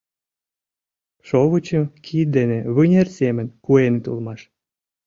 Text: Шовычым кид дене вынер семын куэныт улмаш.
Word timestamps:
Шовычым 1.27 1.83
кид 2.05 2.27
дене 2.37 2.59
вынер 2.75 3.07
семын 3.17 3.47
куэныт 3.65 4.05
улмаш. 4.11 4.41